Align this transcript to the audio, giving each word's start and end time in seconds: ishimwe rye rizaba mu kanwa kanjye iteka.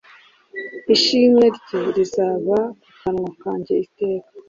ishimwe 0.95 1.45
rye 1.57 1.81
rizaba 1.95 2.57
mu 2.83 2.93
kanwa 3.01 3.31
kanjye 3.41 3.73
iteka. 3.85 4.29